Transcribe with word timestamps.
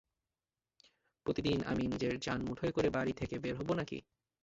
প্রতিদিন 1.25 1.57
আমি 1.63 1.83
নিজের 1.87 2.13
জান 2.19 2.39
মুঠোয় 2.45 2.71
করে 2.71 2.89
বাড়ি 2.89 3.13
থেকে 3.13 3.35
বের 3.39 3.55
হবো 3.57 3.73
না-কি? 3.73 3.99